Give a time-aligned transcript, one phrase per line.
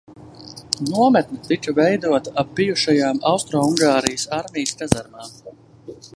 [0.93, 5.41] Nometne tika veidota ap bijušajām Austroungārijas armijas kazarmām.